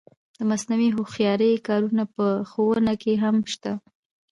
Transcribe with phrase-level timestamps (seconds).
[0.37, 3.71] د مصنوعي هوښیارۍ کارونه په ښوونه کې هم شته.